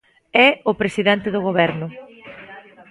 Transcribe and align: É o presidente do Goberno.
É 0.45 0.47
o 0.71 0.77
presidente 0.81 1.27
do 1.31 1.43
Goberno. 1.47 1.87